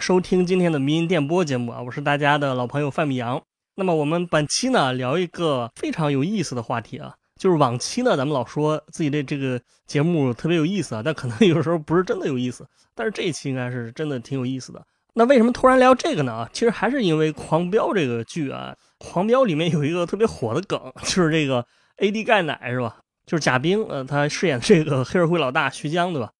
[0.00, 3.40] 收听今天的迷音电波节目啊，我是大家的老朋友范米阳。
[3.74, 12.66] 那么我们本期呢聊一个非常有意思的话题啊，就是往期呢咱们老说自己的这个节目特别有意思啊，但可能有时候不是真的有意思。
[12.94, 14.82] 但是这一期应该是真的挺有意思的。
[15.12, 16.32] 那为什么突然聊这个呢？
[16.32, 18.74] 啊，其实还是因为《狂飙》这个剧啊，
[19.06, 21.66] 《狂飙》里面有一个特别火的梗， 就是这个
[21.98, 22.96] AD 钙奶是吧？
[23.26, 26.30] 就是贾冰，呃，他饰演这个黑社会老大徐江，对吧？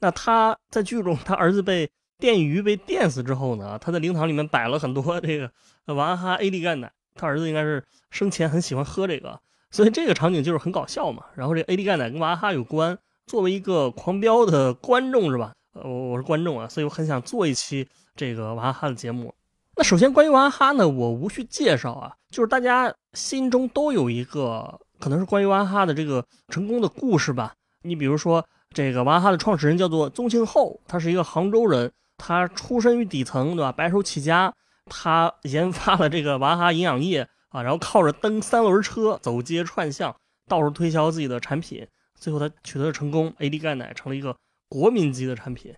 [0.00, 1.88] 那他在剧中，他儿子被
[2.18, 5.50] 电鱼被电死之后呢，他在灵堂里面摆了很多这个
[5.94, 11.24] 娃哈哈 AD 钙奶，他儿子应该是生前很喜欢喝这个，所以这个场景就是很搞笑嘛。
[11.34, 15.54] 然后这 AD 钙奶跟娃哈哈有关，作为一个狂飙的观众是吧？
[15.72, 19.34] 呃，我我是观众啊，所以我很想做一期这个娃哈哈的节目。
[19.76, 24.80] 那首先关于娃哈哈呢，我无需介绍啊，就是大家心中都有一个。
[24.98, 27.52] 可能是关于娃哈哈的这个成功的故事吧。
[27.82, 33.72] 你比如说，这个娃哈哈的创始人叫做宗庆后，他是一个杭州人，他出身于底层，对吧？
[33.72, 34.52] 白手起家，
[34.86, 40.14] 他研发了这个娃哈哈营养液啊，然后靠着蹬三轮车走街串巷，
[40.46, 44.36] 到处推销自己的产品，最后他取得了成功，AD 钙奶成了一个
[44.68, 45.74] 国民级的产品。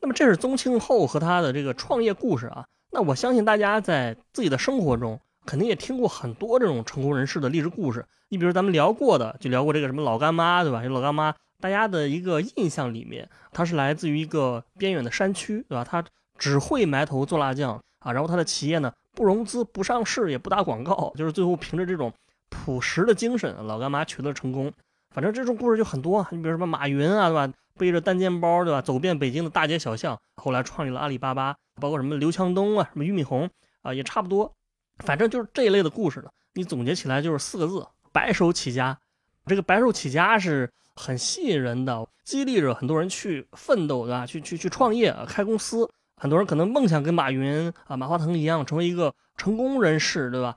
[0.00, 2.64] 那么这是宗庆后和他的这个创业故事啊。
[2.92, 5.20] 那我相信大家在自己的生活中。
[5.46, 8.04] 肯定也听过很多这种成功人士的励志故事。
[8.28, 10.82] 你比如咱们聊过的，就聊过这个什么老干妈，对吧？
[10.82, 15.84] 这老干妈，大家的一个印象里面，它是来自于一个边远的山区，对吧？
[15.84, 16.04] 它
[16.38, 22.12] 只会埋头做辣酱啊，然后它的企业呢，不融资、不上市、也不打广告，就是最后凭着这种
[22.48, 24.72] 朴实的精神，老干妈取得成功。
[25.10, 26.26] 反正这种故事就很多。
[26.30, 27.52] 你比如什么马云啊，对吧？
[27.76, 28.80] 背着单肩包，对吧？
[28.80, 31.56] 走遍北京的大街小巷，后来创立了阿里巴巴。
[31.80, 33.48] 包括什么刘强东啊，什么俞敏洪
[33.80, 34.54] 啊，也差不多。
[34.98, 38.98] 反正就是这一类的故事呢，你总结起来就是四个字：白手起家。
[39.46, 44.26] 这个白手起家是很吸引人的，激励着很多人去奋斗，对吧？
[44.26, 45.88] 去去去创业，开公司。
[46.16, 50.56] 很多人可能梦想跟马云啊、马化腾一样，成为一个成功人士，对吧？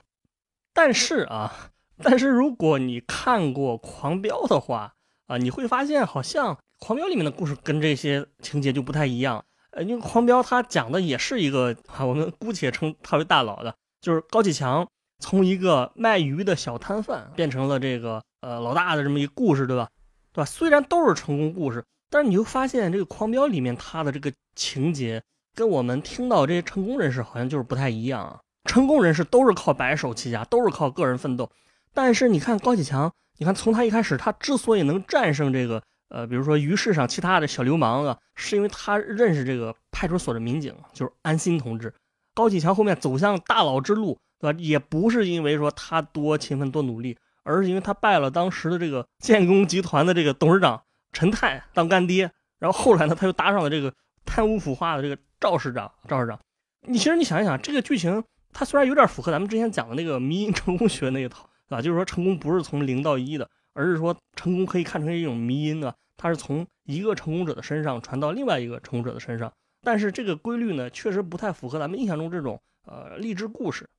[0.73, 1.69] 但是啊，
[2.03, 4.93] 但是如果你看过《狂飙》的话
[5.27, 9.45] 啊，你会发现好像《狂飙》里面的故事跟这些情节就不太一样。
[9.71, 13.73] 呃，因为《狂飙》它讲的也是一个啊，我们姑且称他为大佬的。
[14.01, 14.85] 就是高启强
[15.19, 19.87] 从一个卖鱼的小摊贩变成了这个呃老大的这么一个故事，对吧？
[20.33, 20.45] 对吧？
[20.45, 25.21] 虽然都是成功故事，但是你会发现这个《狂飙》里面他的这个情节
[25.55, 28.39] 跟我们听到这些成功人士好像就是不太一样啊。
[28.65, 31.51] 成功人士都是靠白手起家，都是靠个人奋斗，
[31.93, 41.93] 但是你看高启强，你看从他一开始，他之所以能战胜这个呃，比如说鱼市上其他的小流氓啊，是因为他认识这个派出所的民警，就是安心同志。
[42.33, 44.59] 高启强后面走向大佬之路，对吧？
[44.59, 52.31] 也不是因为说他多勤奋多努力，而是因为他拜了当时的这个建工集团的这个董事长陈泰当干爹。
[52.59, 53.93] 然后后来呢，他又搭上了这个
[54.25, 55.91] 贪污腐化的这个赵市长。
[56.07, 56.39] 赵市长，
[56.87, 61.81] 你其实你想一想，这个剧情它虽然有点符合咱们之前讲的那个迷因成功学那一套，对吧？
[61.81, 69.51] 就是说成功不是从零到一的，而是说成功可以看成一种迷因啊，它是从一个成功者的身上传到另外一个成功者的身上。
[69.81, 73.89] 但是这个规律呢，确实不太符合咱们印象中这种呃励志故事。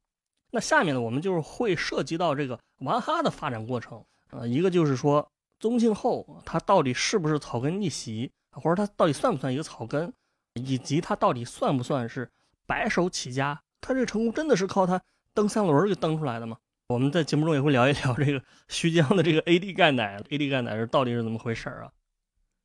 [0.55, 5.29] 那下面呢，我们就是会涉及到这个娃哈哈的发展过程，呃，一个就是说
[5.59, 10.13] 宗庆后他到底是不是草根逆袭，或者他到底算不算一个草根，
[10.53, 12.31] 以及他到底算不算是
[12.67, 15.03] 白手起家，他这个成功真的是靠他
[15.35, 16.57] 蹬三轮给蹬出来的吗？
[16.87, 21.91] 我们在节目中也会聊一聊这个 徐江的这个 AD 钙奶，AD 钙奶是到底是怎么回事啊？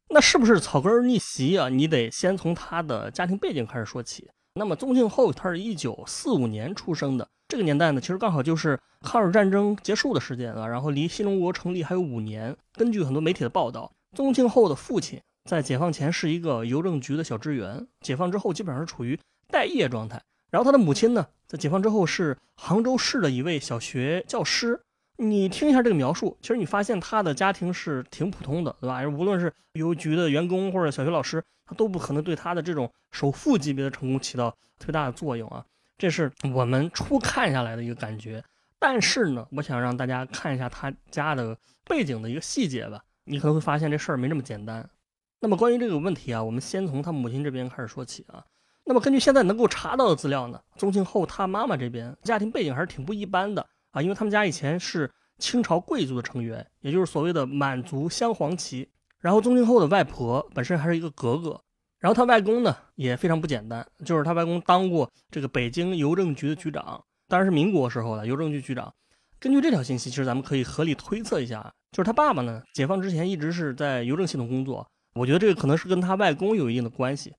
[0.09, 1.69] 那是不是草根逆袭啊？
[1.69, 4.29] 你得先从他的家庭背景开始说起。
[4.59, 12.53] 那么宗庆后他是一九四五年出生的，这个年代呢，其实刚好就是抗日战争结束的时间啊，然后离新中国成立还有五年。
[12.74, 15.18] 根据很多媒体的报道，宗庆后的父亲
[15.50, 19.18] 在解放前是一个邮政局的小职员，解放之后基本上是处于
[19.48, 20.22] 待业状态。
[20.52, 24.81] 然后他的母亲呢，在解放之后是杭州市的一位小学教师。
[25.22, 29.06] 你听一下这个描述，其实你发现他的家庭是挺普通的，对吧？
[29.06, 34.50] 无论是邮局的员工或者小学老师，他都不可能对他的这种首富级别的成功起到
[34.80, 35.66] 特别大的作用啊。
[35.98, 38.42] 这是我们初看下来的一个感觉。
[38.80, 44.89] 但是呢，我想让大家看一下他家的背景的一个细节吧，你可能会发现这事儿没这么简单。
[45.42, 48.42] 那么关于这个问题啊，我们先从他母亲这边开始说起啊。
[48.86, 53.68] 那么根据现在能够查到的资料呢，宗庆后他妈妈这边家庭背景还是挺不一般的。
[53.91, 58.89] 啊，因为他们家以前是清朝贵族的成员，也就是所谓的满族镶黄旗。
[59.19, 61.62] 然后宗庆后的外婆本身还是一个格格，
[62.00, 68.94] 然后他外公呢也非常不简单，就是他外公当过这个北京邮政局的局长，当然是民国时候的邮政局局长。
[69.39, 74.88] 根据这条信息，其实咱们可以合理推测一下，就是他爸爸呢，解放之前一直是在邮政系统工作。
[75.15, 77.33] 我觉得这个可能是跟他外公有一定的关系。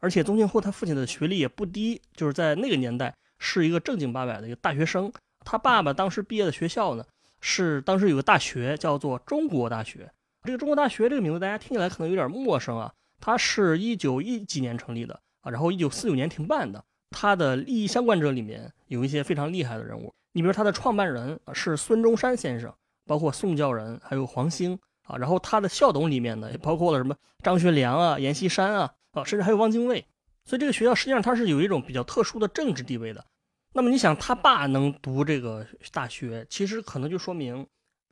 [0.00, 5.12] 而且宗庆后他父亲的学历也不低，就是在那个年代是一个正经八百的一个大学生。
[5.44, 7.04] 他爸爸当时毕业的学校呢，
[7.40, 10.10] 是当时有个大学叫做中国大学。
[10.42, 12.92] 这个中国大学这个名字大家听起来可能有点陌生啊。
[13.20, 16.82] 它是一九一几年成立的啊，然后一九四九年停办的。
[17.10, 22.72] 它的利益相关者里面有一些非常厉害的人物，你比如它的创办人是孙中山先生，
[23.04, 25.16] 包括宋教仁，还有黄兴啊。
[25.16, 30.06] 然后他的校董里面呢，也包括了什么张学良啊、阎锡山啊啊，甚至还有汪精卫。
[30.44, 33.24] 所以这个学校实际上它是有一种比较特殊的政治地位的。
[33.72, 37.64] 那么你想，他爸能读这个大学，其实可能就说明，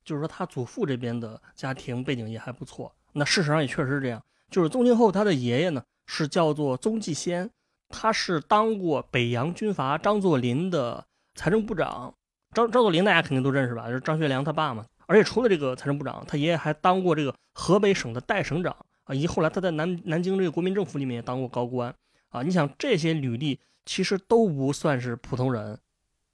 [0.04, 2.94] 就是说他祖父这边的家庭背景也还不错。
[3.12, 7.50] 那事实上也确实是这样，就是宗庆后他的爷爷呢是叫做宗继先，
[7.88, 12.14] 他是当过北洋军阀张作霖的财政部长。
[12.54, 14.86] 张张作霖大家肯定都认识吧，就是张学良他爸嘛。
[15.06, 21.92] 而且除了这个财政部长，他爷爷还当过这个河北省的代省长啊，以及后来他在南南京这个国民政府里面也当过高官
[22.28, 22.42] 啊。
[22.42, 23.58] 你想这些履历。
[23.88, 25.80] 其实都不算是普通人，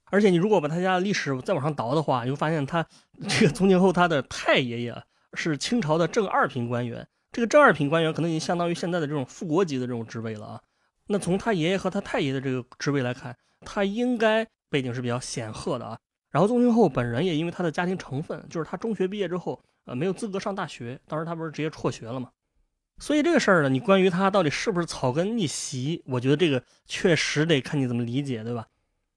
[0.07, 2.85] 而且你如果把他家的历史再往上倒的话，你会发现他
[3.29, 5.03] 这个宗庆后他的太爷爷
[5.35, 10.61] 是清朝的正二品官员，这个正二品官员可能已经相当于现在的这种副国级的这种职位了啊。
[11.07, 15.97] 那从他爷爷和他太爷的这个职位来看，他应该背景是比较显赫的啊。
[16.33, 22.31] 然后宗庆后本人也因为他的家庭成分，就是他中学毕业之后，呃，没有资格上大学，当时他不是直接辍学了吗？
[22.99, 28.67] 所以这个事儿呢，你关于他到底是不是草根逆袭，我觉得这个确实得看你怎么理解，对吧？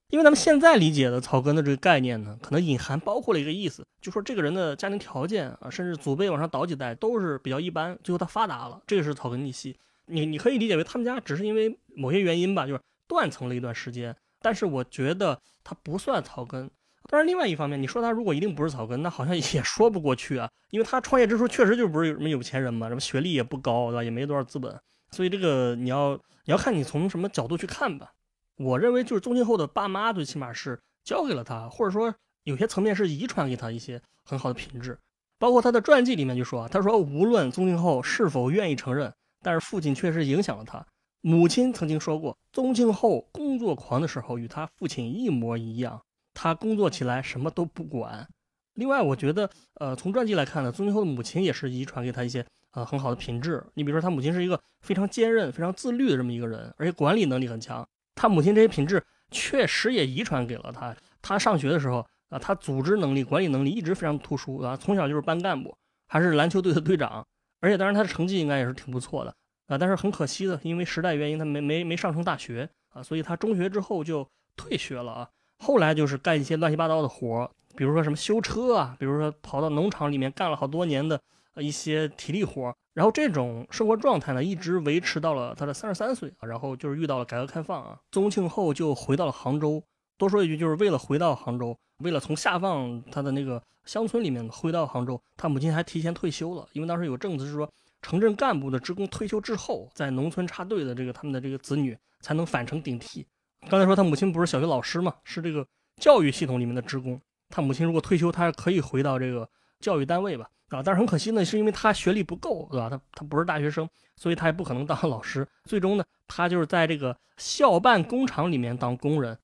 [0.10, 9.78] 因为咱们现在理解的草根的这个概念呢，可能隐含包括了一个意思，就说这个人的家庭条件啊，甚至祖辈往上倒几代都是比较一般，最后他发达了，这个是草根逆袭。
[10.06, 16.72] 你你可以理解为他们家只是因为某些原因吧，就是断层了一段时间，但是我觉得他不算草根。
[17.10, 24.04] 但是另外一方面，你说他如果一定不是草根， 那好像也说不过去啊，因为他创业之初确实就不是什么有钱人嘛，什么学历也不高，对吧？
[24.04, 24.78] 也没多少资本，
[25.12, 26.16] 所以这个你要
[26.46, 28.12] 你要看你从什么角度去看吧。
[28.58, 32.14] 我认为就是宗庆后的爸妈最起码是教给了他，或者说
[32.44, 34.98] 有些层面是遗传给他一些很好的品质。
[35.40, 39.14] 包括他的传记里面就说，他说无论宗庆后是否愿意承认，
[39.44, 40.84] 但是父亲确实影响了他。
[41.22, 46.02] 母亲曾经说过，宗庆后工作狂的时候与他父亲一模一样。
[46.40, 48.28] 他工作起来什么都不管。
[48.76, 49.50] 另外，我觉得，
[49.80, 53.66] 呃，从传记来看呢，宗庆后的母亲也是遗传给他一些呃很好的品质。
[53.74, 57.84] 你比如说，他母亲是一个非常坚韧、非常自律的这么一个人，而且管理能力很强。
[58.14, 60.96] 他母亲这些品质确实也遗传给了他。
[61.24, 65.76] 他上学的时候啊，他组织能力、管理能力一直非常突出啊，从小就是班干部，
[66.08, 67.26] 还是篮球队的队长。
[67.62, 69.34] 而且，当然他的成绩应该也是挺不错的
[69.66, 69.76] 啊。
[69.76, 75.30] 但是很可惜的，因为时代原因，他没没没上成大学啊，所以他中学之后就退学了啊。
[75.60, 81.20] 后来就是干一些乱七八糟的活儿，比如说什么修车啊，比如说跑到农场里面干了好多年的
[81.56, 82.76] 一些体力活儿。
[82.94, 86.48] 然后这种生活状态呢，一直维持到了他的三十三岁啊。
[86.48, 89.84] 然后就是遇到了改革开放啊，宗庆后就回到了杭州。
[90.18, 97.72] 多说一句，就是为了回到杭州，为了从下放他的那个乡村里面回到杭州，他母亲还提前退休了，因为当时有政策是说，
[98.02, 103.28] 城镇干部的职工退休之后，在农村插队的这个他们的这个子女才能返城顶替。
[103.70, 105.66] 刚才说他母亲不是小学老师嘛，是这个
[105.98, 107.20] 教育系统里面的职工。
[107.50, 109.48] 他母亲如果退休，他可以回到这个
[109.80, 110.50] 教育单位吧？
[110.70, 112.90] 啊，但是很可惜呢，是因为他学历不够，对吧？
[112.90, 115.48] 他他不是大学生，所以他也不可能当老师。
[115.66, 119.38] 最终呢，他就是在这个校办工厂里面当工人。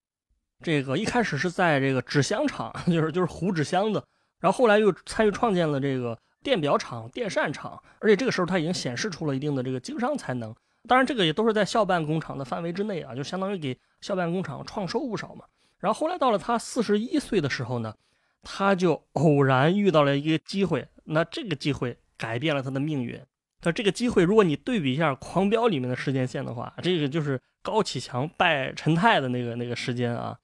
[0.62, 4.02] 这个一开始是在这个纸箱厂， 就是就是糊纸箱子，
[4.40, 10.56] 然后后来又参与创建了这个电表厂、电扇厂，而且这个时候他已经显示出了一定的这个经商才能。
[10.86, 15.46] 当然，这个也都是在校办工厂的范围之内啊，就相当于给校办工厂创收不少嘛。
[15.80, 17.96] 然后后来到了他四十一岁的时候呢，
[18.42, 23.18] 他就偶然遇到了一个机会，那这个机会改变了他的命运。
[23.62, 30.38] 那这个机会，如果你对比一下《狂飙》里面的时间线的话，这个就是高启强拜陈泰的那个那个时间啊。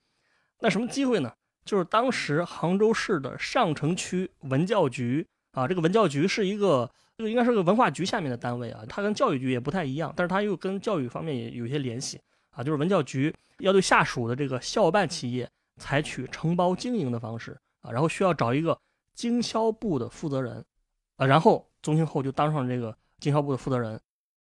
[0.60, 1.30] 那什么机会呢？
[1.66, 6.90] 就是当时杭州市的上城区文教局啊，这个文教局是一个。
[7.20, 12.18] 这个应该是个文化局下面的单位啊，它跟教育局也不太一样，但是它又跟教育方面也有些联系
[12.50, 12.64] 啊。
[12.64, 15.46] 就是文教局要对下属的这个校办企业
[15.76, 18.80] 采取承包经营的方式啊，然后需要找一个
[19.12, 20.64] 经销部的负责人
[21.16, 24.00] 啊，然后宗庆后就当上这个经销部的负责人。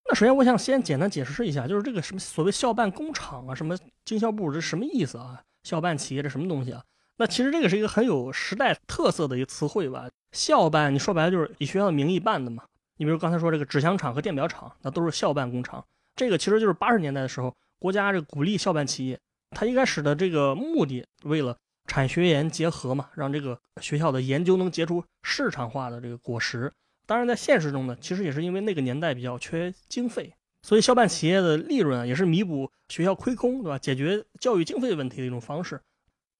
[0.08, 5.42] 那首先我想先简单解释一下，就是这个什么所谓校办工厂啊，什么经销部这什么意思啊？
[5.64, 6.84] 校办企业这什么东西啊？
[7.20, 10.08] 那其实这个是一个很有时代特色的一个词汇吧。
[10.32, 12.64] 校办，你说白了就是以学校的名义办的嘛。
[12.96, 15.84] 你比如刚才说这个纸箱厂和电表厂，那都是校办工厂。
[16.16, 26.72] 这个其实就是八十年代的时候，国家这鼓励校办企业，它一开始的这个目的，为了产学研结合嘛，让这个学校的研究能结出市场化的这个果实。
[27.06, 33.78] 当然，在现实中呢，其实也是因为那个年代比较缺经费，所以校办企业的利润啊，也是弥补学校亏空，对吧？
[33.78, 35.78] 解决教育经费问题的一种方式。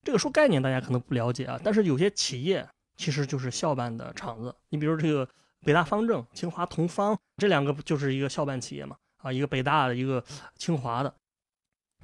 [0.03, 2.67] 这个说概念大家可能不了解啊，但是有些企业
[2.97, 4.55] 其实就是校办的厂子。
[4.71, 5.29] 你比如这个
[5.65, 10.25] 北大方正、清华同方这两个就是一个校办企业嘛，啊，一个北大的，一个
[10.57, 11.15] 清华的。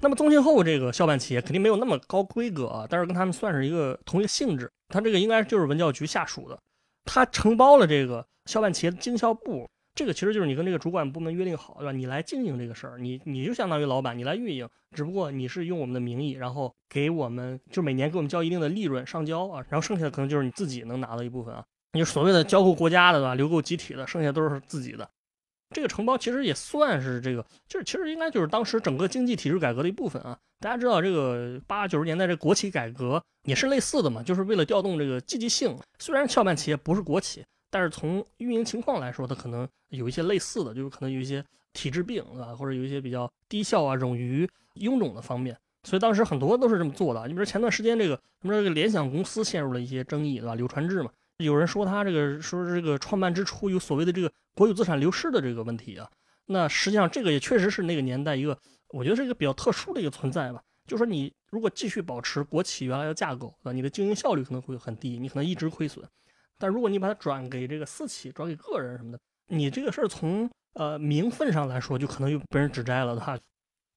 [0.00, 4.70] 那么宗庆后这个校办企业肯定没有那么高规格啊，但是跟他们算是一个同一个性质。
[4.88, 6.58] 他这个应该就是文教局下属的，
[7.04, 9.66] 他承包了这个校办企业的经销部。
[9.96, 11.90] 这个其实就是你跟这个主管部门约定好，对吧？
[11.90, 23.34] 你来经营这个事儿，你你就相当于老板，你来运营，只不过你是用我们的名义，然后给我们就每年给我们交一定的利润上交啊，然后剩下的可能就是你自己能拿到一部分啊，你所谓的交够国家的，对吧？
[23.34, 25.08] 留够集体的，剩下都是自己的。
[25.74, 30.38] 这个承包其实也算是这个，就是其实应该就是当时整个经济体制改革的一部分啊。
[30.60, 35.74] 大家知道这个八九十年代这国企改革也是类似的嘛，就是为了调动这个积极性。
[35.98, 37.42] 虽然校办企业不是国企。
[37.76, 42.56] 但是从运营情况来说，它可能有一些类似的，就是可能有一些体质病，对吧？
[42.56, 45.54] 或者有一些比较低效啊、冗余、臃肿的方面。
[45.84, 47.26] 所以当时很多都是这么做的。
[47.26, 50.54] 你比如前段时间这个，什么这个联想公司陷入了一些争议，对吧？
[50.54, 56.10] 柳传志嘛，有人说他这个说这个创办之初有所谓的这个国有资产流失的这个问题啊。
[56.46, 60.62] 那实际上这个也确实是那个年代一个，我觉得是一个比较特殊的一个存在吧。
[60.86, 63.72] 就说你如果继续保持国企原来的架构，对吧？
[63.72, 66.08] 你的经营效率可能会很低，你可能一直亏损。
[66.58, 73.38] 但如果你把它转给这个私企，转给个人什么的，你这个事儿从呃名分上来说，就可能又被人指摘了的话，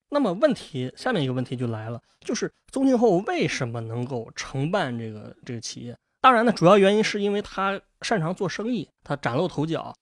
[0.10, 5.98] 那么问题下面一个问题就来了，就是宗庆后为什么能够承办这个这个企业？
[6.22, 9.96] 当然呢，主要原因是因为他擅长做生意，他崭露头角。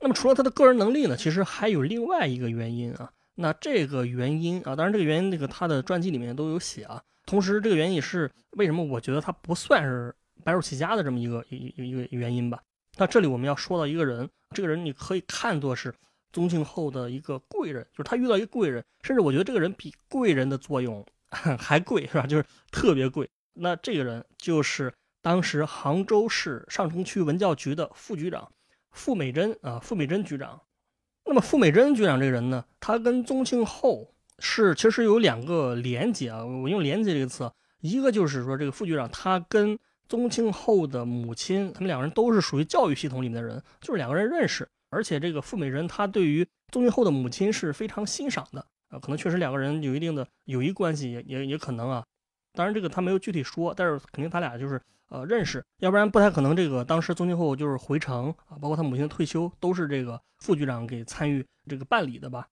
[0.00, 3.10] 那么除了他的个人能力呢，其实还有另外一个原因啊。
[3.34, 7.02] 那这个原因啊，当然这个原因那个他的传记里面都有写啊。
[7.26, 8.84] 同时这个原因是为什么？
[8.84, 10.14] 我觉得他不算是。
[10.44, 12.60] 白手起家的这么一个一一个原因吧。
[12.96, 15.92] 那这里我们要说到一个人，这个人你可以看作是
[16.32, 21.04] 宗庆后的一个贵人，就是他遇到一个贵人，甚至我觉得这个人比贵人的作用
[21.58, 22.26] 还贵，是吧？
[22.26, 23.28] 就是特别贵。
[23.54, 28.50] 那这个人就是当时杭州市上城区文教局的副局长
[28.90, 30.60] 傅美珍啊，傅美珍局长。
[31.24, 36.44] 那么傅美珍局长这个人呢，他跟宗庆后是其实有两个连接啊。
[36.44, 52.04] 我用连接这个词，一个就是说这个副局长他跟宗庆后的母亲，他们两个人都是属于教育系统里面的人，就是两个人认识，而且这个傅美人她对于宗庆后的母亲是非常欣赏的啊，可能确实两个人有一定的友谊关系，也也也可能啊，
[52.52, 62.46] 当然这个他没有具体说，但是肯定他俩就是呃认识，要不然不太可能这个当时宗庆后就是回城啊，包括他母亲的退休都是这个副局长给参与这个办理的吧。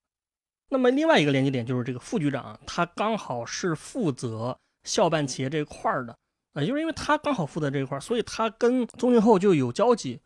[0.70, 6.16] 那么另外一个连接点就是这个副局长他刚好是负责校办企业这块儿的。
[6.52, 10.20] 啊，就是因为他刚好负责这一块，所以他跟宗庆后就有交集。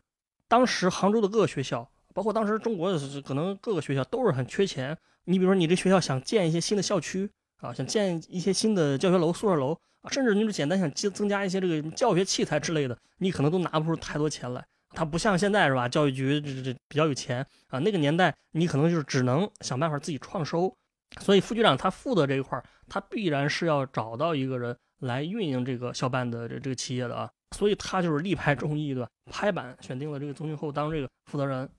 [0.47, 4.97] 当时杭州的各个学校，包括当时中国的可能各个学校都是很缺钱。
[5.25, 14.65] 你比如说，你这学校想建一些新的校区啊，想建一些新的教学楼、宿舍楼啊，甚至你就简单想增增加一些这个教学器材之类的，你可能都拿不出太多钱来。
[14.91, 15.87] 他不像现在是吧？
[15.87, 20.73] 教育局这这比较有钱啊，那个年代你可能就是只能想办法自己创收。
[21.19, 24.77] 所以副局长他负责这一块，他必然是要找到一个人。
[24.99, 29.09] 来运营这个校办的这这个企业的啊，所以他就是力排众议，对吧？
[29.31, 31.69] 拍板选定了这个宗庆后当这个负责人。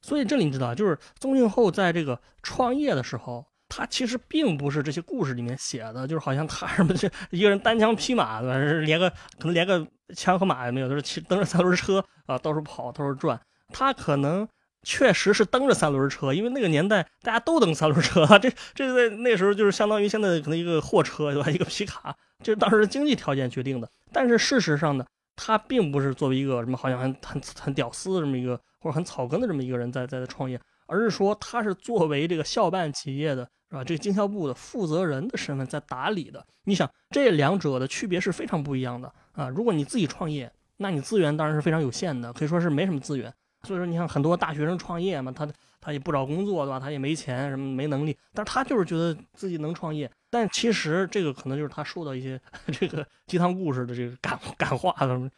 [0.00, 9.08] 所以这里你知道，就是宗庆后在这个创业的时候，他其实并不是这些故事里面写的，就是好像他什么 这一个人单枪匹马的，连个
[9.38, 13.40] 可能连个枪和马也没有，都是骑蹬着三轮车啊到处跑到处转。
[13.68, 14.48] 他可能。
[14.82, 21.50] 确实是蹬着三轮车，因为那个年代大家都蹬三轮车， 这这在那时候就是相当于现在可能一个货车对吧？
[21.50, 23.88] 一个皮卡，就是当时经济条件决定的。
[24.12, 25.04] 但是事实上呢，
[25.36, 33.84] 他并不是作为一个什么好像很很很屌丝的这么一个或者很草根的这么一个人在在创业，而是说他是作为这个校办企业的是吧？
[33.84, 36.44] 这个经销部的负责人的身份在打理的。
[36.64, 39.48] 你想这两者的区别是非常不一样的啊！
[39.48, 43.32] 如果你自己创业，那你资源当然是非常有限的，可以说是没什么资源。
[43.64, 45.48] 所以说，你看很多大学生创业嘛，他
[45.80, 46.80] 他也不找工作，对吧？
[46.80, 50.10] 他也没钱，什么没能力，但是他就是觉得自己能创业。
[50.30, 52.40] 但其实这个可能就是他受到一些
[52.72, 54.94] 这个鸡汤故事的这个感感化，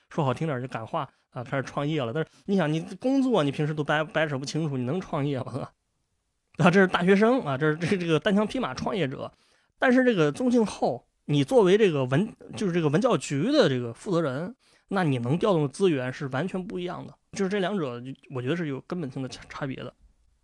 [0.09, 2.13] 说好听点就感化啊，开始创业了。
[2.13, 5.69] 但是你想，你工作你平时都掰掰扯不清楚，你能创业吗？
[6.59, 9.31] 啊，这是大学生啊，这是这是这个单枪匹马创业者。
[9.79, 14.55] 但是这个宗庆后，你作为这个文就是这个文教局的这个负责人，
[14.89, 17.13] 那你能调动的资源是完全不一样的。
[17.35, 18.03] 就是这两者，
[18.35, 19.93] 我觉得是有根本性的差差别的。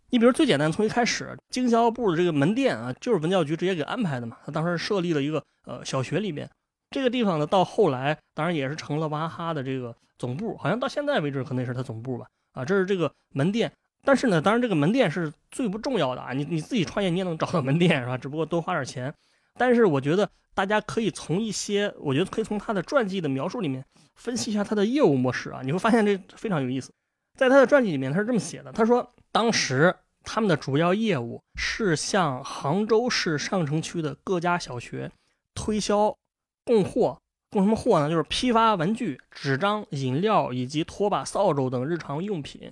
[0.09, 4.37] 你比如最简单，从一开始经销部的这个门店啊，就是文教局直接给安排的嘛。
[4.45, 6.49] 他当时设立了一个呃小学里面，
[6.89, 12.27] 这个地方呢，到后来当然也是成了娃哈哈的这个总部，好像到现在为止可能也是他总部吧。
[12.51, 13.71] 啊，这是这个门店，
[14.03, 18.17] 但是呢，当然这个门店是最不重要的啊，你你自己创业你也能找到门店是吧？
[18.17, 19.13] 只不过多花点钱。
[19.57, 23.85] 但是我觉得大家可以从一些，我觉得可以从他的传记的描述里面
[24.21, 26.91] 分析一下他的业务模式啊，你会发现这非常有意思。
[27.35, 35.11] 在他的传记里面他是这么写的，他说当时他们的主要业务是向杭州市上城区的各家小学
[35.55, 36.15] 推销
[36.63, 37.17] 供货。
[37.49, 38.09] 供什么货呢？
[38.09, 42.71] 就是批发文具、纸张、饮料以及拖把、扫帚等日常用品。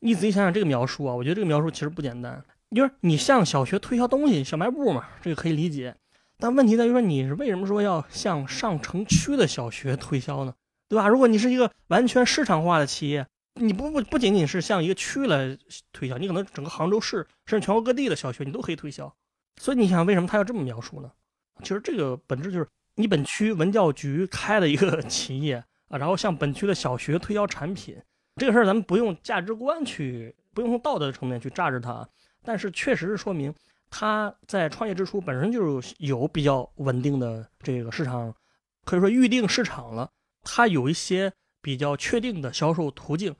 [0.00, 2.44] 你仔细想想这个描述啊，我觉得这个描述其实不简单。
[2.76, 5.96] 就是你向小学推销东西，小卖部嘛，这个可以理解。
[6.38, 10.54] 但问题在于说，你是为什么说要向上城区的小学推销呢？
[10.88, 11.08] 对吧？
[11.08, 15.56] 如果你是一个完全市场化的企业，你不不不仅仅是向一个区来
[15.92, 19.14] 推销，你可能整个杭州市甚至全国各地的小学你都可以推销。
[19.60, 21.10] 所以你想，为什么他要这么描述呢？
[21.62, 22.68] 其实这个本质就是。
[22.96, 25.56] 你本区文教局开了一个 企业
[25.88, 28.00] 啊，然后向本区的小学推销产品，
[28.36, 32.08] 这个事儿咱们不用价值观去，不用从道德层面去榨着它，
[32.44, 33.52] 但是确实是说明
[33.90, 38.32] 他在创业之初本身就有比较稳定的这个市场，
[38.84, 40.08] 可以说预定市场了。
[40.44, 43.34] 他有一些比较确定的销售途径，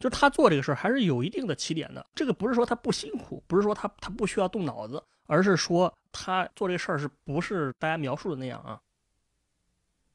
[0.00, 2.04] 就是他做这个事儿还是有一定的起点的。
[2.14, 5.92] 这个不是说他不辛苦，不是说他他不需要动脑子，而是说。
[6.14, 8.78] 他做这事儿是不是大家描述的那样啊？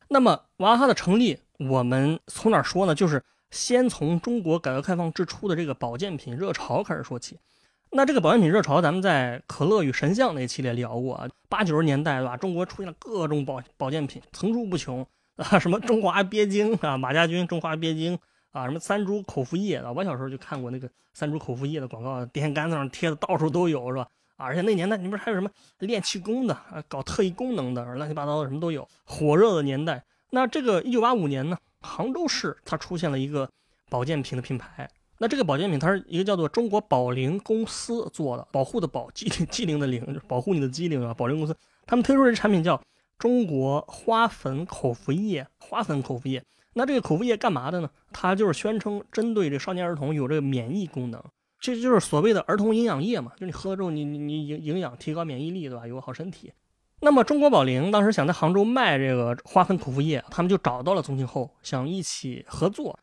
[0.10, 2.94] 那么娃哈哈的成立，我们从哪说呢？
[2.94, 7.40] 就是先从中国改革开放之初的这个保健品热潮开始说起。
[7.90, 11.28] 那这个保健品热潮，咱们在可乐与神像那期里聊过啊。
[11.50, 12.38] 八九十年代对吧？
[12.38, 15.04] 中国出现了各种保保健品，层出不穷
[15.38, 18.18] 啊，什么中华鳖精啊，马家军中华鳖精
[18.52, 19.92] 啊，什么三株口服液啊。
[19.92, 24.08] 我小时候就看过那个三株口服液的广告，电线杆子上贴的到处都有，是吧？
[24.36, 30.04] 啊而且那年代，你不是还有什么练气功的啊，搞特异功能的，乱七八糟的什么都有，火热的年代。
[30.32, 33.50] 那这个一九八五年呢，杭州市它出现了一个
[33.90, 34.90] 保健品的品牌。
[35.20, 41.14] 那这个保健品它是一个叫做中国宝灵公司做的，保护的保，机灵机灵的灵，保护你的机灵啊。
[41.14, 41.56] 保灵公司
[41.88, 42.80] 他们推出这产品叫
[43.18, 46.44] 中国花粉口服液，花粉口服液。
[46.74, 47.90] 那这个口服液干嘛的呢？
[48.14, 51.24] 它就是宣称针对这少年儿童有这个免疫功能。
[51.60, 55.88] 这就是所谓的儿童营养液嘛，就你喝了之后，你你你营营养提高免疫力，对吧？
[55.88, 56.54] 有个好身体。
[57.00, 63.00] 那么中国宝龄当时想在杭州卖这个花粉口服液，他们就找到了宗庆后，想一起合作。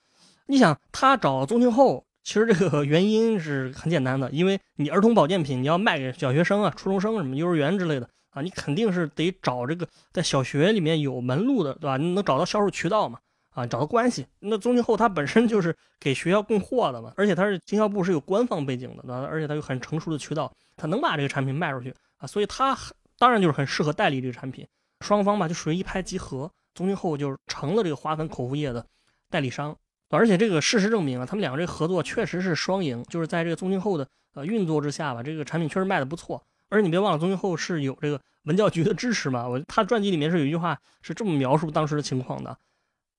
[0.46, 11.96] 你想他找宗庆后，其实这个原因是很简单的，因为你儿童保健品你要卖给小学生啊、初中生什么幼儿园之类的啊，你肯定是得找这个在小学里面有门路的，对吧？
[11.96, 13.18] 你能找到销售渠道嘛？
[13.50, 14.26] 啊，找到关系。
[14.40, 22.76] 那宗庆后他本身就是给学校供货的嘛，而且他是经销部是有官方背景的，对吧而且他有很成熟的渠道，他能把这个产品卖出去啊，所以他
[23.16, 24.66] 当然就是很适合代理这个产品。
[25.00, 28.84] 双方吧就属于一拍即合，宗庆后就成了这个花粉口服液的
[29.30, 29.76] 代理商。
[30.10, 36.42] 而且这个事实证明啊，他们两个这个合作确实是双赢，就是在这个宗庆后的呃运作之下吧，这个产品确实卖的不错。
[36.74, 42.58] 而你别忘了，宗庆后是有这个文教局的支持嘛，我他传记里面是有一句话是这么描述当时的情况的。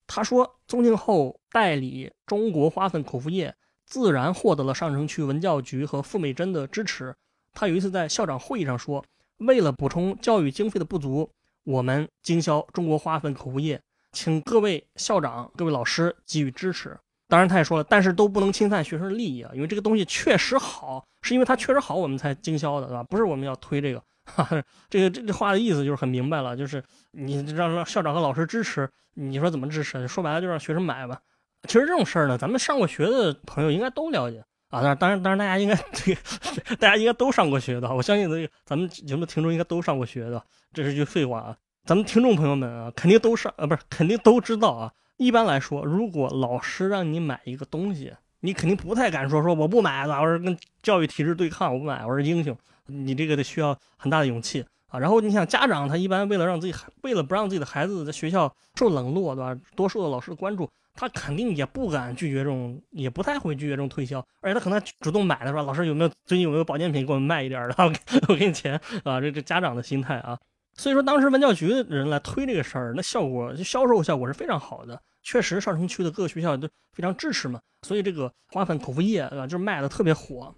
[0.06, 7.16] 他说，宗庆后代理中国花粉口服液，自然获得了上城区文教局和傅美珍的支持。
[7.54, 9.04] 他有一次在校长会议上说，
[9.38, 11.32] 为了补充教育经费的不足，
[11.64, 17.00] 我们经销中国花粉口服液，请各位校长、各位老师给予支持。
[17.28, 23.04] 当然，他也说了，但是都不能侵犯学生的利益啊，因为这个东西确实好，是因为它确实好，我们才经销的，对吧？
[23.04, 24.02] 不是我们要推这个。
[24.26, 24.48] 哈，
[24.90, 30.08] 这个这这话的意思就是很明白了，就是你让让校长和老师支持，你说怎么支持？
[30.08, 31.20] 说白了就让学生买吧。
[31.68, 34.82] 其实这种事儿呢，咱们上过学的朋友应该都了解啊。
[34.82, 37.94] 当然，当然，当然，大家应该 这个，大家应该都上过学的。
[37.94, 40.42] 我相信这个咱们节目的听众应该都上过学的。
[40.74, 41.58] 这是句废话啊。
[41.84, 44.92] 咱们听众朋友们啊，肯定都上啊，不是肯定都知道啊。
[45.18, 52.56] 一般来说，如果老师让你买一个东西，你肯定不太敢说说我不买老师跟教育体制对抗，我不买，我是英雄。
[52.88, 55.00] 你这个得需要很大的勇气啊。
[55.00, 59.58] 然后你想，家长他一般为了让自己为了不让自己的孩子在学校受冷落，对吧？
[59.76, 64.20] 多受到老师的关注，他肯定也不敢拒绝这种，也不太会拒绝这种推销。
[64.42, 65.64] 而且他可能主动买的是吧？
[65.64, 67.76] 老师有没有最近有没有保健品给我们卖一点的？
[68.30, 69.20] 我给你钱啊！
[69.20, 70.38] 这这家长的心态啊。
[70.76, 75.02] 所以说当时文教局的人来推这个事儿，那效果就销售效果是非常好的。
[75.24, 80.54] 确实上城区的各个学校都非常支持嘛，所以这个花粉口服液啊，就是卖的特别火。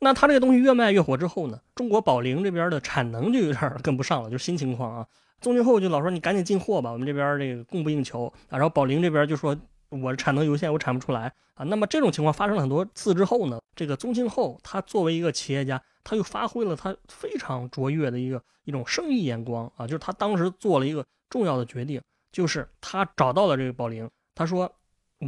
[0.00, 5.06] 那他这个东西越卖越火之后呢，中国宝龄这边的产能就有点跟不上了，就是新情况啊。
[5.40, 8.58] 宗庆后就老说你赶紧进货吧，我们这边这个供不应求啊。
[8.58, 9.56] 然后宝灵这边就说
[10.00, 11.64] 我产能有限，我产不出来啊。
[11.64, 22.00] 那么这种情况发生了很多次之后呢，这个宗庆后他作为一个企业家，他又发挥了他非常卓越的一个一种生意眼光啊，就是他当时做了一个重要的决定，
[22.32, 24.70] 就是他找到了这个宝玲，他说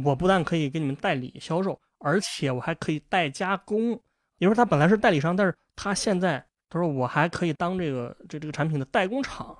[0.03, 3.99] 我不但可以给你们代理销售，而且我还可以代加工。
[4.37, 9.57] 也就是他本来是代理商，但是他现在他说我还可以当这个这这个产品的代工厂。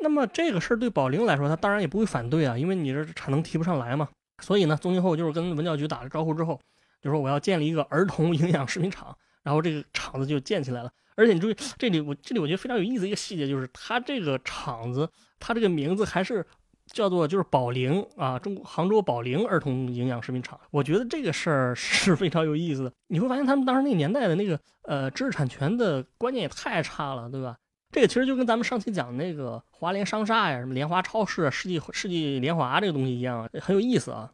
[0.00, 4.06] 那么这个事儿对宝玲来说，他当然也不会反对啊，因为你这产能提不上来嘛。
[4.40, 6.60] 所以呢，宗庆后就是跟文教局打了招呼之后，
[7.00, 10.90] 就说我要建立一个儿童营养食品厂，然后这个厂子就建起来了。
[11.16, 15.08] 而且你注意这里，我这里我觉得非常有意思一个细节，就是它这个厂子，
[15.40, 16.46] 它这个名字还是
[16.86, 20.58] 叫做就是宝灵啊，中国杭州宝灵儿童营养食品厂。
[20.70, 22.92] 我觉得这个事儿是非常有意思的。
[23.08, 27.56] 你会发现他们当时那个年代的那个呃知识产权的观念也太差了，对吧？
[27.90, 34.30] 这个其实就跟咱们上期讲那个华联商厦呀、什么联华超市、世纪世纪联华这个东西一样，很有意思啊。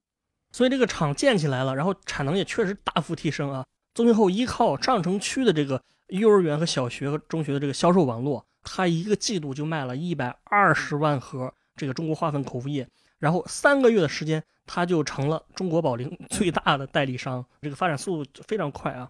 [0.50, 3.64] 所以这个厂建起来了，然后产能也确实大幅提升啊。
[3.94, 12.86] 宗庆后依靠上城区的这个幼儿园和小学和中学的这个销售网络，他一个季度就卖了一百二十万盒这个中国花粉口服液，
[13.18, 19.08] 然后三个月的时间，他就成了中国宝龄最大的代理商，这个发展速度非常快啊。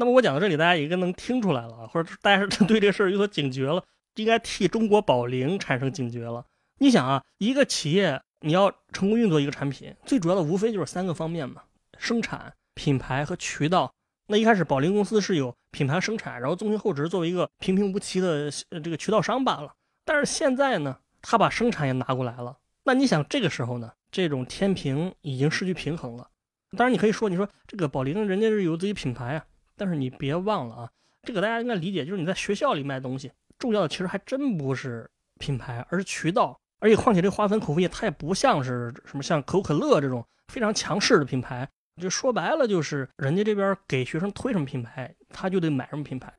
[0.00, 3.82] 那么我讲到这里，大家应该能听出来了，或者大家 对这个事儿有所警觉了，
[4.14, 6.46] 应该替中国宝龄产生警觉了。
[6.78, 11.62] 你想啊，一个企业你要成功运作一个产品，最主要的无非就是三个方面嘛：
[11.98, 13.92] 生产、品牌和渠道。
[14.28, 18.48] 那一开始宝灵公司是有品牌生产，然后宗庆后只是作为一个平平无奇的
[18.84, 19.74] 这个渠道商罢了。
[20.04, 22.56] 但是现在呢，他把生产也拿过来了。
[22.84, 26.28] 那你想这个时候呢，这种天平已经失去平衡了。
[26.76, 29.44] 当然你可以说，你说这个宝灵人家是有自己品牌啊。
[29.78, 30.90] 但是你别忘了啊，
[31.22, 36.60] 这个大家应该理解，就是你在学校里卖东西，重要的其实还真不是品牌，而是渠道。
[36.80, 41.68] 而且况且这花粉口服液它也不像是什么像可口可乐这种非常强势的品牌，
[42.00, 46.32] 就说白了就是人家这边给学生推什么品牌，他就得买什么品牌。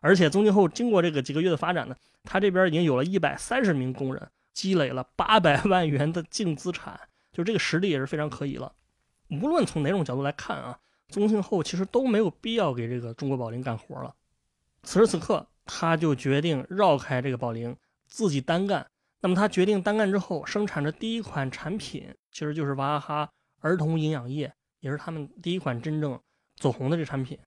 [0.00, 6.98] 而且宗庆后经过这个几个月的发展呢，他这边已经有了一百三十名工人，积累了八百万元的净资产，
[7.32, 8.72] 就这个实力也是非常可以了。
[9.28, 10.78] 无论从哪种角度来看啊。
[11.08, 14.14] 宗庆后其实都没有必要给这个中国宝灵干活了。
[14.82, 18.86] 此时此刻，他就决定绕开这个宝灵，自己单干。
[19.20, 26.20] 那么他决定单干之后，生产的第一款产品其实就是娃哈哈儿童营养液，也是他们第一款真正
[26.56, 27.38] 走红的这产品。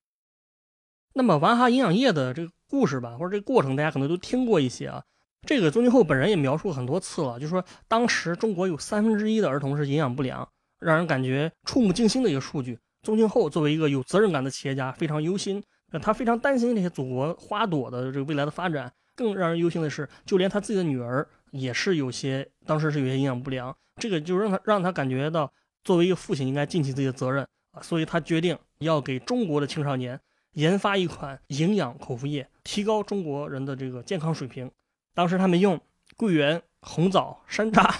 [1.13, 5.03] 那么娃哈哈营养液的这个故事吧，或者这个过程，大家可能都听过一些啊。
[5.45, 12.79] 这个宗庆后本人也描述很多次了，就说当时中国有三分之一的儿童是营养不良，让人感觉触目惊心的一个数据。
[13.03, 18.91] 宗庆后作为一个有责任感的企业家，非常忧心，那他非常担心这些祖国花朵的这个未来的发展。
[19.15, 23.75] 更让人忧心的是，就连他自己的女儿也是有些，当时是有些营养不良。
[23.95, 25.51] 这个就让他让他感觉到，
[25.83, 30.19] 作为一个父亲应该尽起自己的责任啊，所以他决定要给中国的青少年
[30.53, 34.69] 研发一款营养口服液，提高中国人的这个健康水平。
[35.15, 35.81] 当时他们用
[36.15, 37.91] 桂圆、红枣、山楂。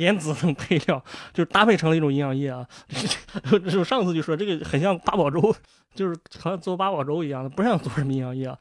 [0.00, 2.66] 莲子等配料，就是搭配成了一种营养液啊！
[3.70, 5.54] 就上次就说这个很像八宝粥，
[5.94, 8.56] 就是好像做八宝粥一样的，不像做什么营养液啊。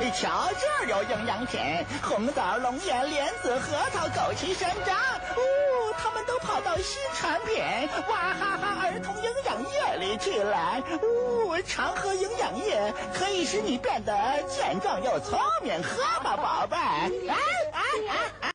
[0.00, 1.60] 你瞧这儿有营养品，
[2.02, 7.62] 红枣、龙眼、莲子、核桃、枸杞、山楂，哦，他们都跑到新产品
[8.08, 10.82] 娃哈哈儿童营养液里去了。
[10.90, 14.12] 哦，常喝营养液可以使你变得
[14.48, 16.76] 健壮又聪明，喝吧，宝贝。
[16.76, 18.53] 哎哎哎哎！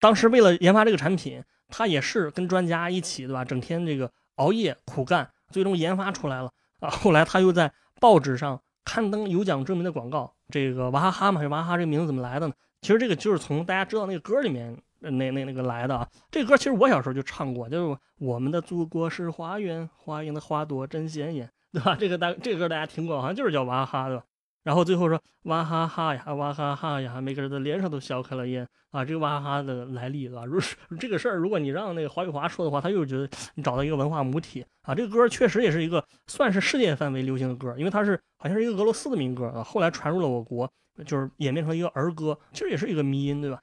[0.00, 3.44] 当时为了研发这个产品，他也是跟专家一起，对吧？
[3.44, 6.90] 整天这个熬夜苦干，最终研发出来了啊。
[6.90, 10.34] 后来他又在报纸上刊登有奖征名的广告。
[10.48, 12.54] 这个娃哈哈嘛，娃哈哈这个名字怎么来的呢？
[12.80, 16.08] 其实这个就是从大家知道那个歌里面那那那个来的啊。
[16.30, 21.94] 这歌其实我小时候就唱过，就是我们的祖国是花园，花园的花朵真鲜艳，对吧？
[22.00, 24.24] 这个大这个歌大家听过，好像就是叫娃哈哈，对吧？
[24.70, 29.04] 然后最后说哇哈哈呀，哇哈哈呀，每个人的脸上都笑开了颜啊！
[29.04, 30.44] 这个哇哈哈的来历，对吧？
[30.44, 30.60] 如
[30.96, 34.94] 这个事儿，如果你让那个华语华说的话，他又觉得你找到一个文化母体啊。
[34.94, 40.70] 这个歌确实也是一个算是世界范围流行的歌，因为它是好像是一个俄罗斯的民歌啊，后来传入了我国，
[41.04, 43.58] 就是演变成一个儿歌，其实也是一个迷音，对吧？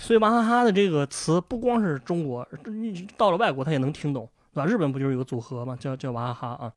[0.00, 2.48] 所以娃哈哈的这个词不光是中国，
[3.16, 4.66] 到了外国他也能听懂，对吧？
[4.66, 6.72] 日本不就是有个组合嘛，叫叫娃哈哈啊。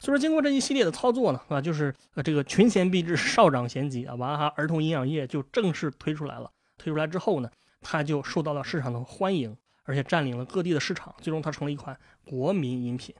[0.00, 6.50] 所以说，经过这一系列的操作呢，啊，就是呃，这个群贤毕至，少长咸集啊，娃哈哈儿童营养液就正式推出来了。
[6.76, 7.48] 推出来之后呢，
[7.80, 13.14] 它就受到了市场的欢迎，而且占领了各地的市场，最终它成了一款国民饮品。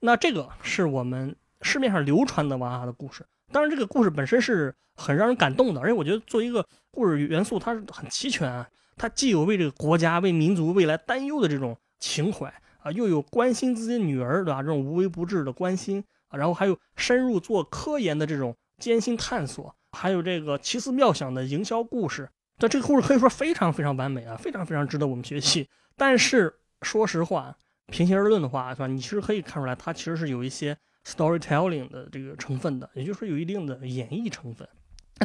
[0.00, 3.24] 那这个是我们市面上流传的娃哈哈的故事。
[3.52, 8.66] 当然，这个故事本身是很让人感动的，而且我觉得作为一个故事元素，它是很齐全啊。
[8.96, 12.52] 它既有为这个国家、为民族未来担忧的这种情怀。
[12.82, 14.62] 啊，又有关心自己女儿，对吧？
[14.62, 22.28] 这种无微不至的关心啊，然后还有深入做科研的这种艰辛探索，还有这个奇思妙想的营销故事。
[22.58, 25.68] 那这个故事可以说非常非常完美啊，非常非常值得我们学习。
[25.96, 28.86] 但是说实话，平心而论的话，是吧？
[28.86, 34.68] 你其实可以看出来，它其实是有一些 storytelling 的这个成分的，也就是说有一定的演绎成分。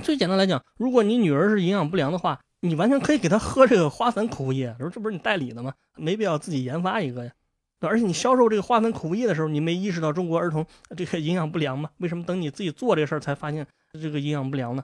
[0.03, 5.73] 最简单来讲，如果你女儿是营养不良的话，你完全可以给她喝这个花粉口服液，说这不是你代理的吗？
[5.95, 7.31] 没必要自己研发一个呀。
[7.79, 11.89] 而且你销售这个花粉口服液的时候，你没意识到中国儿童这个营养不良吗？
[11.97, 13.67] 为什么等你自己做这事儿才发现
[14.01, 14.83] 这个营养不良呢？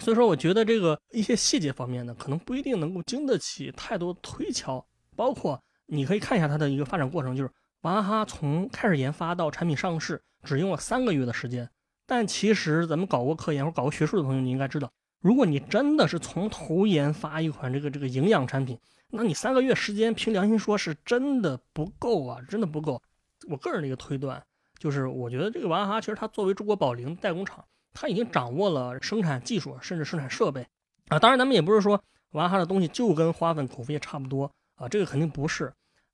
[0.00, 4.86] 所以说，我觉得这个一些细节方面呢，可能不一定能够经得起太多推敲。
[5.16, 11.68] 包括你可以看一下它的一个发展过程，就是娃哈哈从开始研发到产品上市，只用了三个月的时间。
[12.06, 14.88] 但其实咱们搞过科研或搞过学术的朋友，你应该知道，
[15.20, 18.78] 如果你真的是从头研发一款这个这个营养产品，
[19.10, 23.02] 那你三个月时间，凭良心说，是真的不够啊，真的不够。
[23.48, 24.42] 我个人的一个推断，
[24.78, 27.64] 就是我觉得这个娃哈哈其实它作为中国宝龄代工厂。
[27.94, 30.64] 它已经掌握了生产技术，甚至生产设备
[31.08, 31.18] 啊。
[31.18, 32.00] 当然，咱们也不是说
[32.32, 35.72] 娃哈哈的东西就跟花粉口服液差不多啊，这个肯定不是。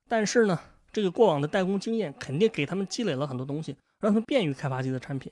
[0.09, 0.59] 但是呢，
[0.93, 5.31] 这个过往的代工经验肯定给他们积累了很多东西，让他们便于开发自己的产品。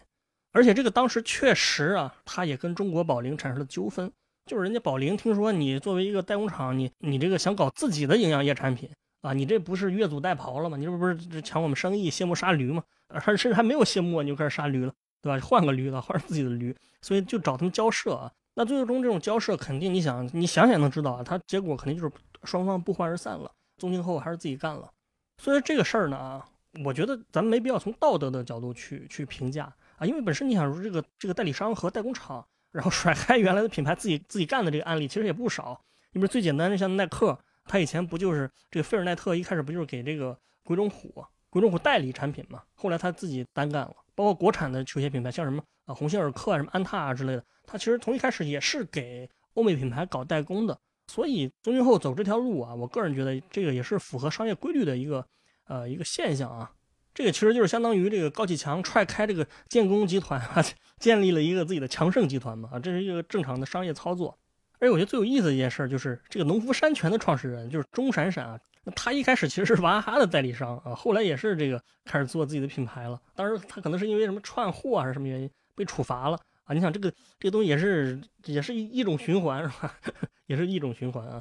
[0.50, 4.12] 而且这个当时确实啊，他也跟中国宝龄产生了纠纷，
[4.46, 10.76] 就是人家宝林听说你作为一个代工厂，你你这个想搞自己的营养液产品啊，你这不是越俎代庖了吗？
[10.76, 12.82] 你这不是抢我们生意，卸磨杀驴吗？
[13.08, 14.92] 而甚至还没有卸磨，你就开始杀驴了。
[15.20, 15.46] 对吧？
[15.46, 18.28] 换个驴了，换自己的驴，所以就找他们交涉啊。
[18.54, 23.48] 那最终这种交涉，肯定你想，你想想能知道啊，他结果肯定就是双方不欢而散了。
[23.78, 24.90] 宗庆后还是自己干了。
[25.38, 26.44] 所以这个事儿呢啊，
[26.84, 35.80] 我觉得咱们没必要从道德的角度去去评价啊，因为本身你想说这个这个代理商和代工厂，然后甩开原来的品牌自己自己干的这个案例，其实也不少。
[36.12, 42.62] 你比如最简单的像耐克，他以前不就是这个菲尔奈特一开始不就是给这个鬼冢虎鬼冢虎代理产品嘛？
[42.74, 43.94] 后来他自己单干了。
[44.14, 50.78] 包括国产的球鞋品牌，像什么啊鸿星尔克啊、什么安踏啊之类的，它其实从一开始也是给欧美品牌搞代工的。
[51.06, 55.26] 所以宗庆后走这条路啊，我个人觉得这个也是符合商业规律的一个
[55.64, 56.70] 呃一个现象啊。
[57.14, 60.64] 这个其实就是相当于这个高启强踹开这个建工集团啊，
[60.98, 64.38] 建立了一个自己的强盛集团嘛啊，这是一个正常的商业操作。
[64.78, 68.58] 而且我觉得最有意思的一件事就是这个农夫山泉的创始人就是钟闪闪啊。
[68.96, 73.20] 他一开始其实是娃哈哈的代理商啊，后来也是这个开始做自己的品牌了。
[73.36, 76.74] 当时，他可能是因为什么串货还是什么原因被处罚了啊？
[76.74, 79.94] 你想这个这个东西也是也是一一种循环是吧？
[80.46, 81.40] 也是一种循环啊。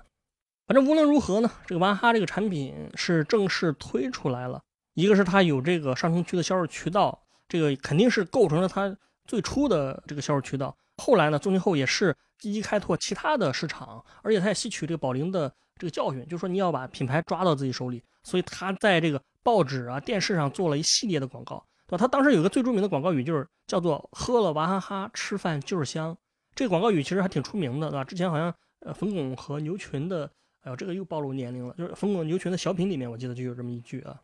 [0.67, 4.61] 反正无论如何呢，这个娃哈哈这个产品是正式推出来了。
[5.01, 10.77] 一个是它有这个上城区的销售渠道，这个肯定是构成了它最初的这个销售渠道。
[10.97, 15.51] 后来呢，宗庆后也是积极开拓其他的市场，而且他也吸取这个宝龄的。
[15.77, 21.97] 这个教训就是说，你要把品牌抓到自己手里，所以他在这个报纸啊、电视上做了一系列的广告，对吧？
[21.97, 26.15] 他当时有个最著名的广告语，就是叫做“喝了娃哈哈，吃饭就是香”。
[26.53, 28.03] 这个广告语其实还挺出名的，对吧？
[28.03, 30.29] 之前好像呃，冯巩和牛群的，
[30.61, 34.21] 哎呦，这个又暴露年龄了，就是冯巩牛群的小品里面，我记得就有这么一句啊：“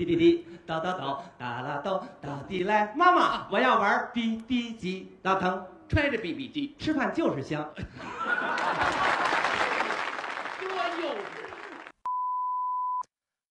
[0.00, 7.70] 滴滴滴，叨叨叨，哒啦叨，到底来，妈妈，我要玩 BB 机，老疼，揣着 BB 机，吃饭就是香。”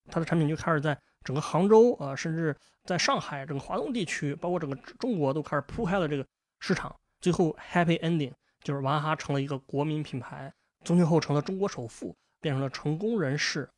[0.09, 6.25] 它的产品就开始在整个杭州啊，甚至在上海整个华东地区，包括整个中国都开始铺开了这个
[6.59, 6.95] 市场。
[7.21, 8.33] 最后 happy ending
[8.63, 10.51] 就是娃哈哈成了一个国民品牌，
[10.83, 13.69] 宗庆后成了中国首富，变成了成功人士。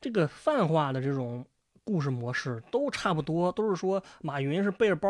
[0.00, 1.46] 这个泛化的这种
[1.86, 5.08] 故事模式都差不多，都是说马云是背着包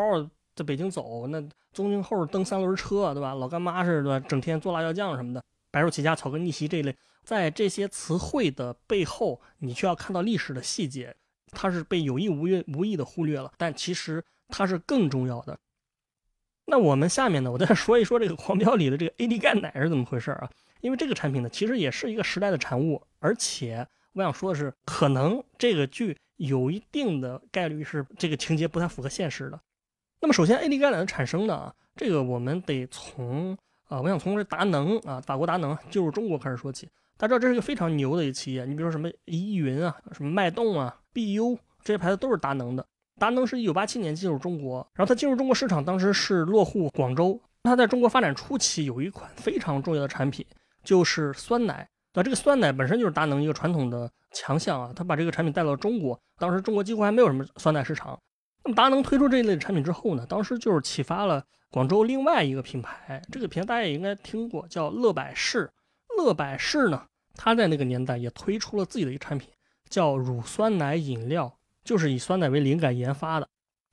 [0.55, 1.41] 在北京走，那
[1.73, 3.35] 宗庆后蹬三轮车，对吧？
[3.35, 4.27] 老干妈是对吧？
[4.29, 6.95] 整天做辣椒酱什么的，白手起家草根逆袭这一类。
[7.25, 11.17] 在这些词汇的背后，你却要看到历史的细节，
[11.51, 15.59] 它是被有意无意无意的忽略了，但其实它是更重要的。
[16.67, 20.51] 那我们下面呢，我再说一说这个狂飙里的这个 AD 钙奶是怎么回事啊？
[20.81, 29.61] 因为这个产品呢，其实也是一个时代的产物，而且我想说的是，可能这个剧有一定的概率是这个情节不太符合现实的。
[30.21, 33.57] 那么首先，AD 钙奶的产生呢，这个我们得从
[33.89, 36.89] 啊，我想从这达能啊，法国达能进入中国开始说起。
[37.19, 42.87] 大家知道这是一个非常牛的一个企业，你比如说什么依云啊、什么脉动啊、BU 这些牌子都是达能的。
[43.19, 47.41] 达能是一九八七年进入中国，然后它进入中国市场当时是落户广州。
[47.63, 50.45] 它在中国发展初期有一款非常重要的产品，
[50.85, 51.89] 就是酸奶。
[52.13, 58.19] 那这个酸奶本身就是达能一个传统的强项啊，他把这个产品带到中国，当时中国几乎还没有什么酸奶市场。
[58.63, 65.71] 那么达能推出这一类产品之后呢，当时就是启发了广州另外一个品牌，这个品牌大家也应该听过，叫乐百氏。
[66.19, 69.49] 乐百氏呢，它在那个年代也推出了自己的一个产品，
[69.89, 73.49] 叫乳酸奶饮料，就是以酸奶为灵感研发的。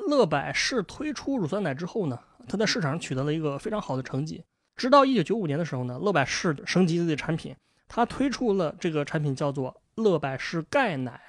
[0.10, 4.44] 乐百氏推出乳酸奶之后呢，它在市场上取得了一个非常好的成绩。
[4.76, 7.56] 直到一九九五年的时候呢，乐百氏升级自己的产品，
[7.88, 11.20] 它推出了这个产品叫做乐百氏钙奶，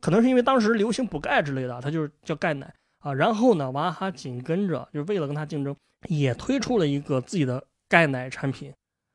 [0.00, 3.12] 可能是因为当时流行补钙之类的，它就是叫钙奶啊。
[3.12, 5.74] 然后呢，娃哈哈紧跟着就是为了跟它竞争，
[6.08, 8.72] 也推出了一个自己的钙奶产品。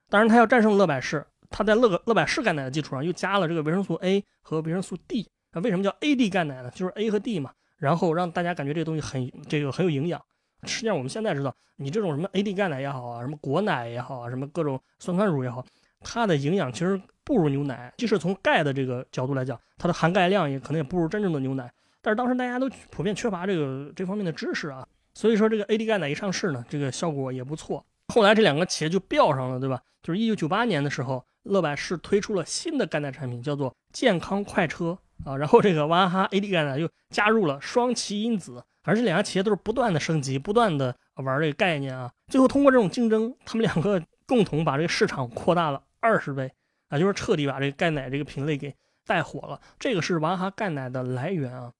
[0.09, 5.29] 当然，它要战胜乐百氏，它在乐乐百氏钙奶的基础上又加了这个维生素 A 和维生素 D。
[5.53, 6.69] 那为什么叫 AD 钙奶呢？
[6.71, 10.21] 就是 A 和 D 嘛，然后让大家感觉这个东西很这个很有营养。
[10.63, 15.65] 实际上我们现在知道，你这种什么 AD 钙奶也好啊，什么果奶也好啊，什么各种酸酸乳也好，
[16.01, 17.93] 它的营养其实不如牛奶。
[17.97, 21.71] 即使从钙的这个角度来讲，它的含钙量也可能也不如真正的牛奶。
[22.01, 27.86] 但是当时大家都普遍缺乏这个这方面的知识啊，所以说这个 AD 钙奶一上市呢，这个效果也不错。
[28.07, 29.81] 后来这两个企业就飙上了，对吧？
[30.01, 34.97] 就是一九九八年的时候，乐百氏推出了新的钙奶产品，叫做健康快车。
[35.23, 42.12] 啊，然后这个娃哈哈 AD 钙奶又加入了双歧因子，反正这两家企业都是不断的升级，不断的玩这个概念啊。
[42.27, 46.51] 最后通过这种竞争，他们两个共同把这个市场扩大了二十倍
[46.91, 48.75] 啊，就是彻底把这个钙奶这个品类给
[49.08, 49.60] 带火了。
[49.80, 51.71] 这个是娃哈哈钙奶的来源啊。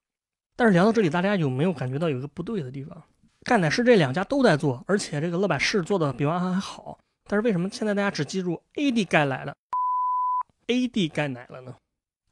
[0.56, 3.04] 但是聊到这里，大家有没有感觉到有一个不对的地方？
[3.43, 9.56] 钙奶是这两家都在做，而且这个乐百氏做的比娃哈哈还好，但是为什么现在大家只记住 AD 钙奶了
[10.67, 11.76] ，AD 钙奶了呢？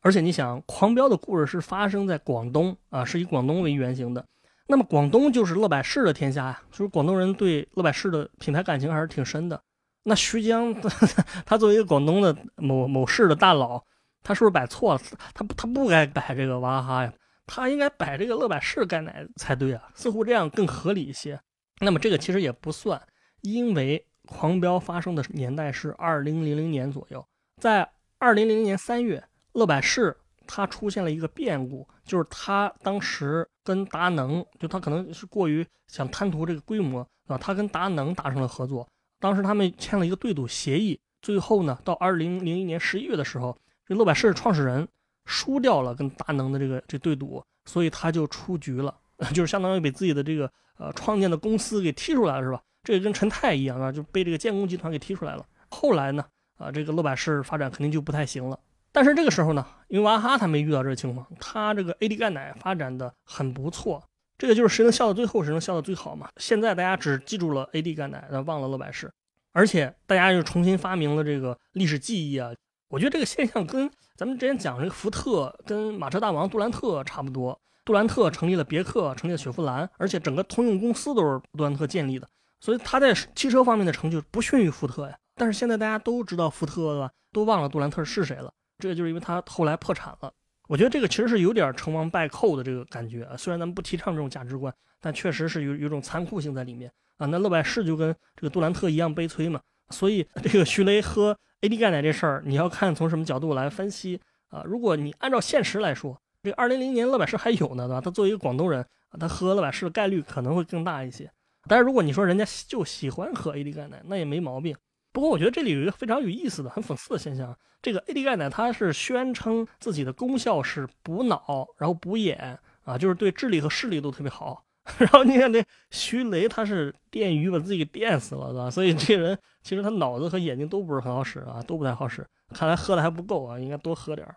[0.02, 4.24] 而且你想，狂飙的故事是发生在广东啊，是以广东为原型的。
[4.68, 9.60] 那么广东就是乐百氏的天下呀，就是广东人对乐百氏的品牌感情还是挺深的。
[10.04, 10.90] 那徐江他
[11.46, 13.84] 他作为一个广东的某某市的大佬，
[14.24, 15.02] 他是不是摆错了？
[15.34, 17.14] 他他不该摆这个娃哈哈呀，
[17.46, 21.40] 他应该摆这个乐百氏钙奶才对啊，似乎这样更合理一些。
[21.82, 23.02] 那么这个其实也不算，
[23.42, 27.26] 因为狂飙发生的年代是二零零零年左右，
[27.62, 29.24] 在二零零零年三月。
[29.54, 38.88] 乐百氏它出现了一个变故，就是他当时跟达能，就他可能是过于想贪图这个规模啊，他跟达能达成了合作。
[39.20, 44.88] 当时他们签了一个对赌协议，最后呢，到二零零一年十一月的时候，这乐百氏创始人
[45.26, 48.96] 输掉了跟达能的这个这对赌，所以他就出局了，
[49.34, 52.62] 就是相当于被自己的这个呃创建的公司给踢出来了，是吧？
[52.84, 55.46] 这个跟陈泰一样啊，就被这个建工集团给踢出来了。
[55.68, 56.24] 后来呢，
[56.58, 58.58] 啊，这个乐百氏发展肯定就不太行了。
[58.92, 64.02] 但是这个时候呢，因为娃哈哈他没遇到这个情况，他这个 AD 钙奶发展的很不错。
[64.40, 66.30] 这个就是谁能笑到最后，谁能笑到最好嘛。
[66.38, 69.12] 现在大家只记住了 AD 钙奶，但忘了乐百氏，
[69.52, 72.52] 而且大家又重新发明了这个历史记忆啊。
[72.88, 77.60] 我觉得这个现象跟咱们之前讲这个福特跟马车大王杜兰特差不多。
[77.84, 82.26] 杜兰特成立了别克，成立了雪佛兰，而且整个通用公司都是杜兰特建立的，
[82.62, 85.18] 所以他在汽车方面的成就不逊于福特呀。
[85.36, 88.54] 但是现在大家都知道福特了，都忘了杜兰特是谁了。
[88.78, 90.32] 这个就是因为他后来破产了，
[90.70, 93.36] 我觉得这个其实是有点成王败寇的这个感觉啊。
[93.36, 97.26] 虽然咱们不提倡这种价值观，但确实是有有种残酷性在里面啊。
[97.26, 99.60] 那乐百氏就跟这个杜兰特一样悲催嘛。
[99.90, 104.62] 所以这个徐雷喝 AD 钙奶这事儿，你要看从什么角度来分析啊。
[104.64, 108.00] 如果你按照现实来说，这个二零零年乐百氏还有呢，对吧？
[108.00, 108.86] 他作为一个广东人，
[109.20, 111.28] 他喝乐百氏的概率可能会更大一些。
[111.68, 114.76] 但是如果你说人家就喜欢喝 AD 钙奶，那也没毛病。
[115.12, 117.58] 不过我觉得这里有一个非常有意思的、很讽刺的现象。
[117.82, 124.66] 这个 AD 钙奶它是宣称自己的功效是补脑，然后补眼啊，就是对智力和视力都特别好。
[124.98, 128.70] 然后你看这徐雷，他是电鱼把自己电死了，对吧？
[128.72, 132.26] 所以这人其实他脑子和眼睛都不是很好使啊，都不太好使。
[132.54, 134.36] 看来喝的还不够啊，应该多喝点儿。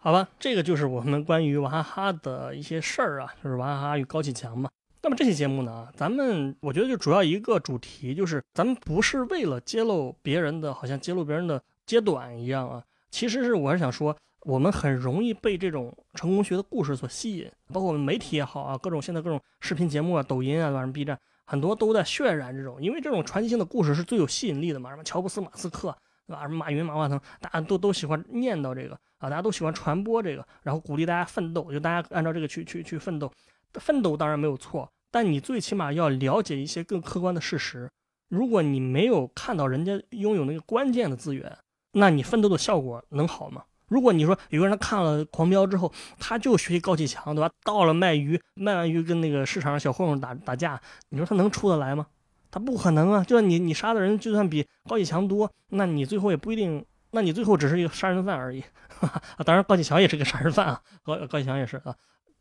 [0.00, 4.70] 好吧，这个就是我们关于娃哈哈的一些事儿啊，就是娃哈哈与高启强嘛。
[5.06, 12.82] 那么这期节目呢，咱们我觉得就主要一个主题，就是咱们不是为了揭露别人的，好像揭露别人的阶段一样啊。
[13.08, 24.90] 其实是我是想说，我们很容易被这种成功学的故事所吸引，包括我们媒体也好啊，各种现在各种视频节目啊，抖音啊，什么 B 站，很多都在渲染这种，因为这种传奇性的故事是最有吸引力的嘛。
[24.90, 26.42] 什么乔布斯、马斯克，对吧？
[26.42, 33.30] 什么马云、马化腾，大家都都喜欢念叨这个啊，大家都喜欢传播这个，然后鼓励大家奋斗，就大家按照这个去去去奋斗，
[33.74, 34.90] 奋斗当然没有错。
[35.16, 37.90] 但你最起码要了解一些更客观的事实。
[38.28, 41.56] 如果你没有看到人家拥有那个关键的资源，
[41.92, 43.64] 那你奋斗的效果能好吗？
[43.88, 47.50] 如果你说有个人看了《狂飙》之后，他就学习高启强，对吧？
[47.64, 52.08] 到了卖鱼，卖完鱼跟那个市场上小混混打打架，你说他能出得来吗？
[52.50, 53.24] 他不可能啊！
[53.24, 58.62] 就算你你杀的人就算比高启强多，那你最后也不一定，那你最后只是一个杀人犯而已。
[59.46, 61.96] 当然高启强也是个杀人犯啊，高高启强也是啊。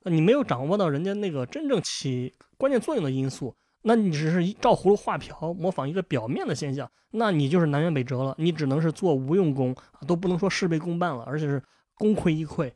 [0.06, 8.36] 你没有掌握到人家那个真正起关键作用的因素，那你只是照葫芦画瓢，模仿一个表面的现象，那你就是南辕北辙了。
[8.38, 9.76] 你只能是做无用功，
[10.08, 11.62] 都不能说事倍功半了，而且是
[11.95, 12.72] 功亏一篑。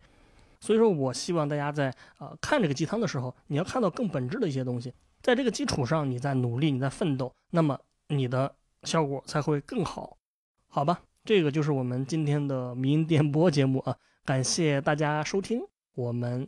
[0.59, 8.53] 所以说我希望大家在啊看这个鸡汤的时候，你要看到更本质的一些东西，在这个基础上，你在努力，你在奋斗，那么你的
[8.83, 10.17] 效果才会更好，
[10.67, 11.01] 好吧？
[11.23, 15.61] 这个就是我们今天的民音电波节目啊，感谢大家收听，
[15.95, 16.47] 我们